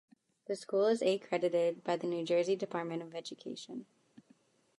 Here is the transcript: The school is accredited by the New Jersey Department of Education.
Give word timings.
The 0.47 0.55
school 0.55 0.87
is 0.87 1.03
accredited 1.03 1.83
by 1.83 1.95
the 1.95 2.07
New 2.07 2.25
Jersey 2.25 2.55
Department 2.55 3.03
of 3.03 3.13
Education. 3.13 3.85